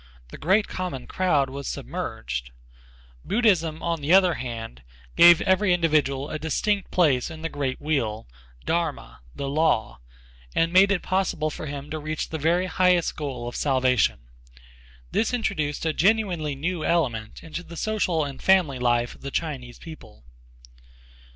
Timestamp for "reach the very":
11.99-12.65